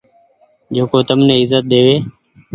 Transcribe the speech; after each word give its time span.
جيڪو 0.75 0.99
تم 1.07 1.19
ني 1.27 1.33
ايزت 1.39 1.63
ۮيوي 1.71 1.95